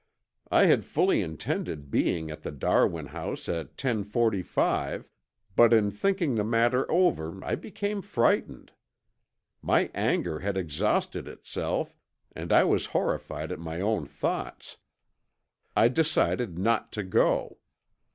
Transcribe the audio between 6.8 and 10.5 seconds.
over I became frightened. My anger